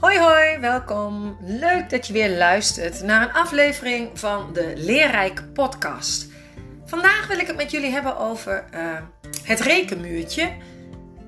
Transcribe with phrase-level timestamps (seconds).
[0.00, 1.36] Hoi hoi, welkom.
[1.40, 6.26] Leuk dat je weer luistert naar een aflevering van de Leerrijk podcast.
[6.84, 8.96] Vandaag wil ik het met jullie hebben over uh,
[9.42, 10.50] het rekenmuurtje.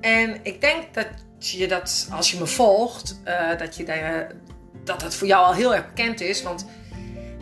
[0.01, 4.31] En ik denk dat je dat, als je me volgt, uh, dat, je daar,
[4.83, 6.43] dat het voor jou al heel erg bekend is.
[6.43, 6.65] Want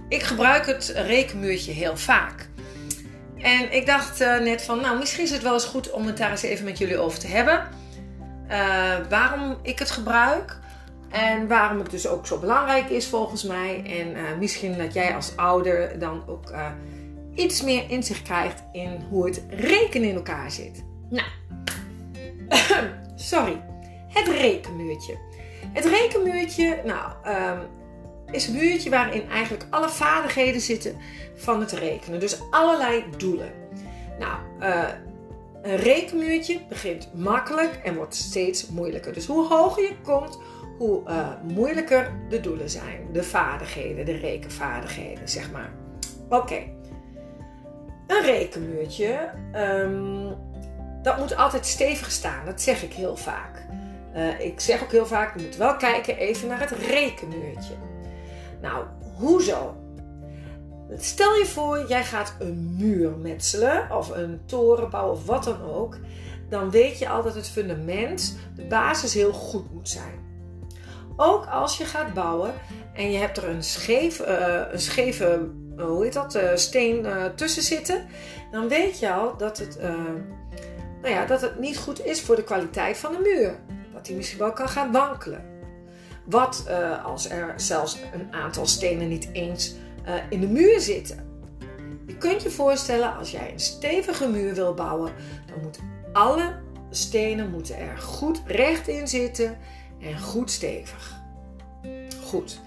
[0.09, 2.49] ik gebruik het rekenmuurtje heel vaak.
[3.37, 6.31] En ik dacht net van, nou misschien is het wel eens goed om het daar
[6.31, 7.67] eens even met jullie over te hebben.
[9.09, 10.65] waarom ik het gebruik.
[11.17, 13.83] En waarom het dus ook zo belangrijk is volgens mij.
[13.85, 16.71] En uh, misschien dat jij als ouder dan ook uh,
[17.35, 20.83] iets meer inzicht krijgt in hoe het rekenen in elkaar zit.
[21.09, 21.27] Nou,
[23.15, 23.61] sorry.
[24.07, 25.17] Het rekenmuurtje.
[25.73, 27.59] Het rekenmuurtje, nou, um,
[28.31, 30.95] is een muurtje waarin eigenlijk alle vaardigheden zitten
[31.35, 32.19] van het rekenen.
[32.19, 33.51] Dus allerlei doelen.
[34.19, 34.83] Nou, uh,
[35.61, 39.13] een rekenmuurtje begint makkelijk en wordt steeds moeilijker.
[39.13, 40.39] Dus hoe hoger je komt,
[40.77, 43.07] hoe uh, moeilijker de doelen zijn.
[43.11, 45.71] De vaardigheden, de rekenvaardigheden, zeg maar.
[46.29, 46.59] Oké.
[48.07, 50.35] Een rekenmuurtje, um,
[51.01, 52.45] dat moet altijd stevig staan.
[52.45, 53.65] Dat zeg ik heel vaak.
[54.15, 57.73] Uh, ik zeg ook heel vaak, je moet wel kijken even naar het rekenmuurtje.
[58.61, 58.85] Nou,
[59.17, 59.75] hoezo?
[60.97, 65.61] Stel je voor, jij gaat een muur metselen of een toren bouwen of wat dan
[65.61, 65.97] ook.
[66.49, 70.26] Dan weet je al dat het fundament, de basis heel goed moet zijn.
[71.19, 72.53] Ook als je gaat bouwen
[72.93, 77.07] en je hebt er een, scheef, uh, een scheve uh, hoe heet dat, uh, steen
[77.35, 78.05] tussen zitten,
[78.51, 79.79] dan weet je al dat het,
[81.01, 83.59] nou ja, dat het niet goed is voor de kwaliteit van de muur.
[83.93, 85.45] Dat die misschien wel kan gaan wankelen.
[86.25, 86.69] Wat
[87.03, 89.75] als er zelfs een aantal stenen niet eens
[90.29, 91.41] in de muur zitten?
[92.05, 95.11] Je kunt je voorstellen, als jij een stevige muur wil bouwen,
[95.45, 96.55] dan moeten alle
[96.89, 99.57] stenen moeten er goed recht in zitten
[100.01, 101.15] en goed stevig.
[102.23, 102.59] Goed.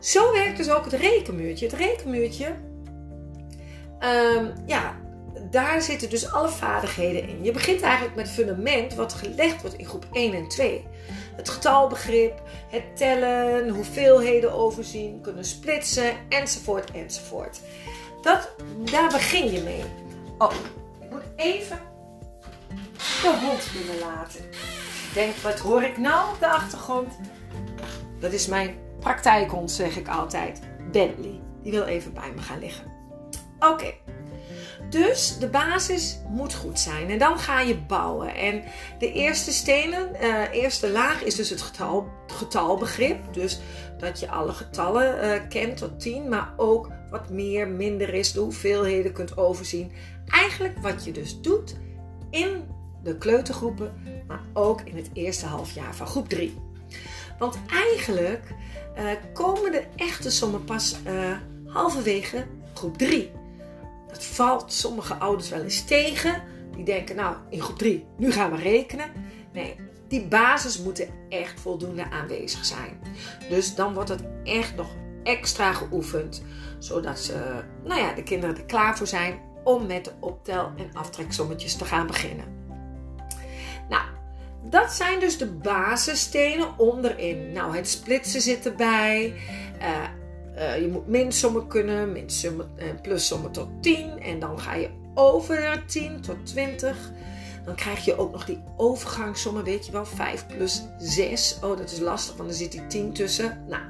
[0.00, 1.66] Zo werkt dus ook het rekenmuurtje.
[1.66, 2.46] Het rekenmuurtje,
[4.00, 4.96] um, ja,
[5.50, 7.44] daar zitten dus alle vaardigheden in.
[7.44, 10.86] Je begint eigenlijk met het fundament wat gelegd wordt in groep 1 en 2.
[11.36, 17.60] Het getalbegrip, het tellen, hoeveelheden overzien, kunnen splitsen, enzovoort, enzovoort.
[18.22, 18.50] Dat,
[18.90, 19.84] daar begin je mee.
[20.38, 20.52] Oh,
[21.00, 21.78] ik moet even
[23.22, 24.44] de hond binnenlaten.
[25.14, 27.12] Denk, wat hoor ik nou op de achtergrond?
[28.20, 30.60] Dat is mijn praktijkhond, zeg ik altijd.
[30.92, 31.40] Bentley.
[31.62, 32.84] Die wil even bij me gaan liggen.
[33.58, 33.92] Oké.
[34.90, 37.10] Dus de basis moet goed zijn.
[37.10, 38.34] En dan ga je bouwen.
[38.34, 38.62] En
[38.98, 43.34] de eerste stenen, uh, eerste laag is dus het getal, getalbegrip.
[43.34, 43.60] Dus
[43.98, 48.40] dat je alle getallen uh, kent tot 10, maar ook wat meer, minder is, de
[48.40, 49.92] hoeveelheden kunt overzien.
[50.26, 51.76] Eigenlijk wat je dus doet
[52.30, 56.58] in de kleutergroepen, maar ook in het eerste halfjaar van groep 3.
[57.38, 58.54] Want eigenlijk
[58.98, 63.30] uh, komen de echte sommen pas uh, halverwege groep 3.
[64.08, 66.42] Dat valt sommige ouders wel eens tegen.
[66.76, 69.06] Die denken, nou, in groep 3, nu gaan we rekenen.
[69.52, 69.76] Nee,
[70.08, 73.00] die basis moet echt voldoende aanwezig zijn.
[73.48, 74.88] Dus dan wordt het echt nog
[75.22, 76.42] extra geoefend.
[76.78, 80.90] Zodat ze, nou ja, de kinderen er klaar voor zijn om met de optel- en
[80.92, 82.59] aftreksommetjes te gaan beginnen.
[83.90, 84.02] Nou,
[84.62, 87.52] dat zijn dus de basisstenen onderin.
[87.52, 89.34] Nou, het splitsen zit erbij.
[89.80, 90.04] Uh,
[90.56, 94.20] uh, je moet minsommen kunnen, minsommen en uh, plussommen tot 10.
[94.22, 97.12] En dan ga je over naar 10 tot 20.
[97.64, 101.58] Dan krijg je ook nog die overgangssommen, weet je wel, 5 plus 6.
[101.62, 103.64] Oh, dat is lastig, want er zit die 10 tussen.
[103.68, 103.82] Nou,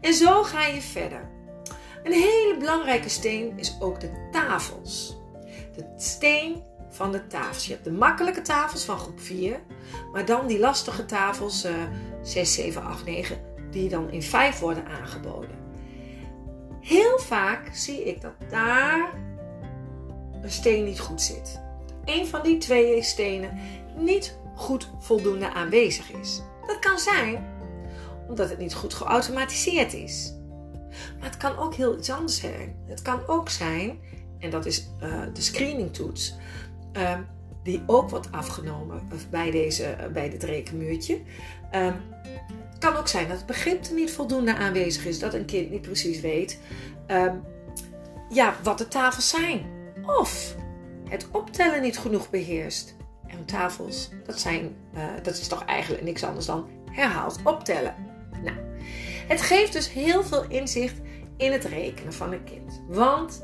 [0.00, 1.28] en zo ga je verder.
[2.04, 5.16] Een hele belangrijke steen is ook de tafels.
[5.76, 7.66] De steen van de tafels.
[7.66, 9.60] Je hebt de makkelijke tafels van groep 4,
[10.12, 11.72] maar dan die lastige tafels uh,
[12.22, 13.38] 6, 7, 8, 9,
[13.70, 15.58] die dan in 5 worden aangeboden.
[16.80, 19.12] Heel vaak zie ik dat daar
[20.42, 21.60] een steen niet goed zit.
[22.04, 23.58] Een van die twee stenen
[23.96, 26.42] niet goed voldoende aanwezig is.
[26.66, 27.58] Dat kan zijn
[28.30, 30.34] omdat het niet goed geautomatiseerd is.
[31.18, 32.76] Maar het kan ook heel iets anders zijn.
[32.86, 33.98] Het kan ook zijn,
[34.38, 36.36] en dat is uh, de screeningtoets,
[36.92, 37.26] um,
[37.62, 41.20] die ook wordt afgenomen bij, deze, bij dit rekenmuurtje.
[41.70, 45.70] Het kan ook zijn dat het begrip er niet voldoende aanwezig is, dat een kind
[45.70, 46.58] niet precies weet
[47.06, 47.42] um,
[48.28, 49.66] ja, wat de tafels zijn.
[50.06, 50.54] Of
[51.08, 52.96] het optellen niet genoeg beheerst.
[53.26, 57.94] En tafels, dat, zijn, uh, dat is toch eigenlijk niks anders dan herhaald optellen.
[58.42, 58.56] Nou,
[59.28, 61.00] het geeft dus heel veel inzicht
[61.36, 62.82] in het rekenen van een kind.
[62.88, 63.42] Want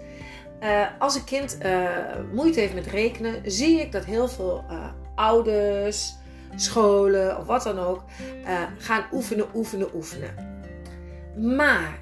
[0.62, 1.88] uh, als een kind uh,
[2.32, 6.14] moeite heeft met rekenen, zie ik dat heel veel uh, ouders
[6.54, 8.02] scholen of wat dan ook,
[8.78, 10.34] gaan oefenen, oefenen, oefenen.
[11.56, 11.98] Maar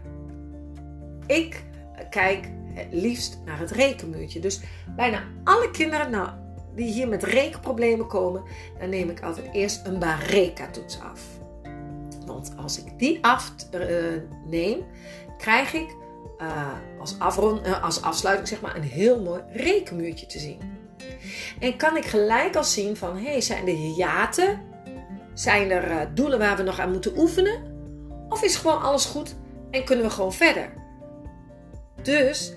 [1.27, 1.65] ik
[2.11, 4.41] kijk het liefst naar het rekenmuurtje.
[4.41, 4.61] Dus
[4.97, 6.29] bijna alle kinderen nou,
[6.75, 8.43] die hier met rekenproblemen komen,
[8.79, 11.21] dan neem ik altijd eerst een Bareka-toets af.
[12.27, 14.85] Want als ik die afneem,
[15.39, 15.97] krijg ik
[16.39, 20.61] uh, als, afrond, uh, als afsluiting zeg maar, een heel mooi rekenmuurtje te zien.
[21.61, 24.61] En kan ik gelijk al zien van, hey, zijn er hiaten?
[25.35, 27.73] Zijn er uh, doelen waar we nog aan moeten oefenen?
[28.29, 29.35] Of is gewoon alles goed
[29.71, 30.73] en kunnen we gewoon verder?
[32.03, 32.55] Dus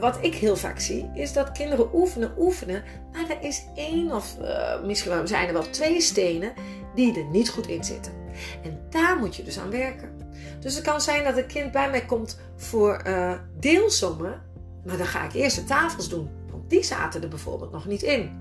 [0.00, 4.36] wat ik heel vaak zie, is dat kinderen oefenen, oefenen, maar er is één of
[4.84, 6.52] misschien zijn er wel twee stenen
[6.94, 8.19] die er niet goed in zitten.
[8.62, 10.32] En daar moet je dus aan werken.
[10.60, 14.42] Dus het kan zijn dat een kind bij mij komt voor uh, deelsommen,
[14.84, 18.02] maar dan ga ik eerst de tafels doen, want die zaten er bijvoorbeeld nog niet
[18.02, 18.40] in.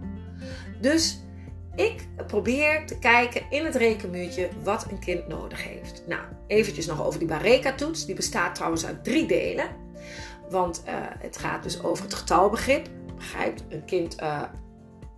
[0.81, 1.19] Dus
[1.75, 6.03] ik probeer te kijken in het rekenmuurtje wat een kind nodig heeft.
[6.07, 8.05] Nou, eventjes nog over die Bareka-toets.
[8.05, 9.67] Die bestaat trouwens uit drie delen.
[10.49, 12.87] Want uh, het gaat dus over het getalbegrip.
[13.15, 14.41] Begrijpt een kind uh,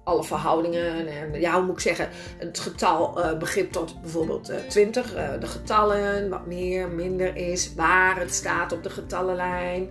[0.03, 5.13] alle verhoudingen en ja, hoe moet ik zeggen, het getalbegrip uh, tot bijvoorbeeld 20.
[5.39, 9.89] de getallen, wat meer, minder is, waar het staat op de getallenlijn,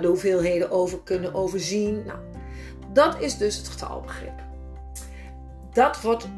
[0.00, 2.02] de hoeveelheden over kunnen overzien.
[2.06, 2.18] Nou,
[2.92, 4.42] dat is dus het getalbegrip.
[5.72, 6.28] Dat wordt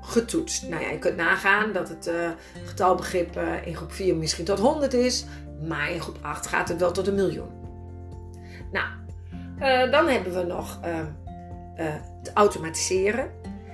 [0.00, 0.68] getoetst.
[0.68, 2.10] Nou ja, je kunt nagaan dat het
[2.64, 5.24] getalbegrip in groep 4 misschien tot 100 is.
[5.62, 7.50] Maar in groep 8 gaat het wel tot een miljoen.
[8.72, 8.86] Nou,
[9.58, 10.78] uh, dan hebben we nog
[11.78, 13.30] uh, uh, het automatiseren.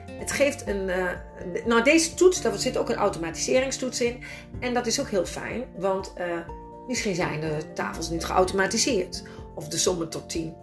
[0.06, 0.90] Het geeft een.
[1.66, 4.22] nou, deze toets, daar zit ook een automatiseringstoets in.
[4.60, 6.12] En dat is ook heel fijn, want
[6.87, 9.22] misschien zijn de tafels niet geautomatiseerd.
[9.54, 10.54] Of de sommen tot 10.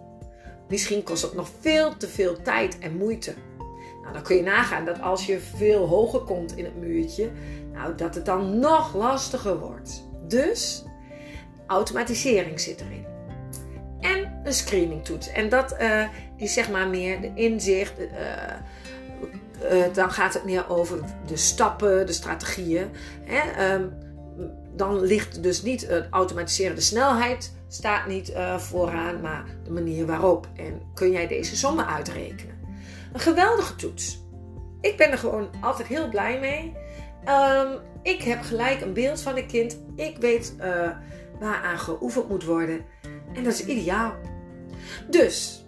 [0.68, 3.34] Misschien kost het nog veel te veel tijd en moeite.
[4.02, 7.30] Nou, dan kun je nagaan dat als je veel hoger komt in het muurtje,
[7.72, 10.08] nou, dat het dan nog lastiger wordt.
[10.28, 10.84] Dus
[11.66, 13.09] automatisering zit erin.
[14.50, 15.28] En een screeningtoets.
[15.28, 16.04] En dat uh,
[16.36, 17.98] is zeg maar meer de inzicht.
[17.98, 18.06] Uh,
[19.72, 22.88] uh, dan gaat het meer over de stappen, de strategieën.
[23.24, 23.74] Hè?
[23.74, 23.92] Um,
[24.76, 30.48] dan ligt dus niet het automatiseren, de snelheid staat niet vooraan, maar de manier waarop.
[30.56, 32.54] En kun jij deze sommen uitrekenen?
[33.12, 34.24] Een geweldige toets.
[34.80, 36.74] Ik ben er gewoon altijd heel blij mee.
[37.28, 39.78] Um, ik heb gelijk een beeld van een kind.
[39.96, 40.54] Ik weet
[41.40, 42.84] waaraan geoefend moet worden.
[43.34, 44.14] En dat is ideaal.
[45.08, 45.64] Dus,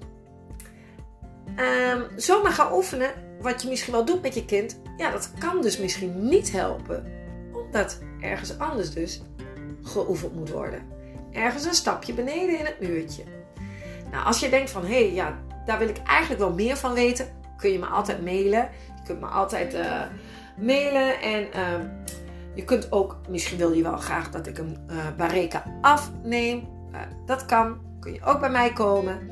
[1.57, 3.11] um, zomaar gaan oefenen,
[3.41, 7.05] wat je misschien wel doet met je kind, ja, dat kan dus misschien niet helpen.
[7.53, 9.23] Omdat ergens anders dus
[9.83, 10.83] geoefend moet worden.
[11.33, 13.23] Ergens een stapje beneden in het muurtje.
[14.11, 16.93] Nou, als je denkt van, hé, hey, ja, daar wil ik eigenlijk wel meer van
[16.93, 17.27] weten,
[17.57, 18.69] kun je me altijd mailen.
[18.97, 20.03] Je kunt me altijd uh,
[20.57, 21.49] mailen en...
[21.57, 21.91] Uh,
[22.55, 26.69] je kunt ook, misschien wil je wel graag dat ik een uh, Bareka afneem.
[26.93, 29.31] Uh, dat kan, kun je ook bij mij komen.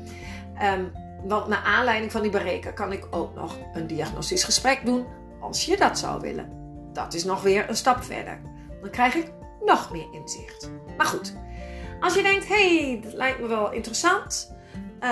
[0.63, 0.91] Um,
[1.23, 5.05] want naar aanleiding van die Bareka kan ik ook nog een diagnostisch gesprek doen.
[5.39, 6.49] Als je dat zou willen.
[6.93, 8.41] Dat is nog weer een stap verder.
[8.81, 9.31] Dan krijg ik
[9.65, 10.71] nog meer inzicht.
[10.97, 11.33] Maar goed,
[11.99, 14.55] als je denkt, hey, dat lijkt me wel interessant.
[15.03, 15.09] Uh,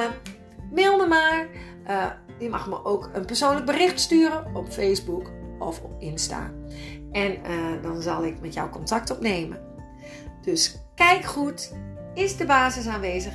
[0.71, 1.47] mail me maar.
[2.39, 6.51] je mag me ook een persoonlijk bericht sturen op Facebook of op Insta.
[7.11, 9.59] En uh, dan zal ik met jou contact opnemen.
[10.41, 11.73] Dus kijk goed,
[12.13, 13.33] is de basis aanwezig?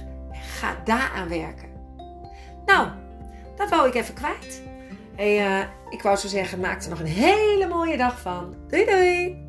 [0.58, 1.68] Ga daaraan werken.
[2.66, 2.88] Nou,
[3.56, 4.62] dat wou ik even kwijt.
[5.16, 8.54] Hey, uh, ik wou zo zeggen, maak er nog een hele mooie dag van.
[8.68, 9.43] Doei doei!